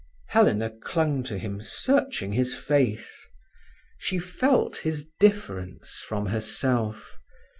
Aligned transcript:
Helena 0.29 0.71
clung 0.71 1.21
to 1.25 1.37
him, 1.37 1.61
searching 1.61 2.31
his 2.31 2.55
face. 2.55 3.27
She 3.99 4.17
felt 4.17 4.77
his 4.77 5.07
difference 5.19 5.99
from 5.99 6.25
herself. 6.25 7.19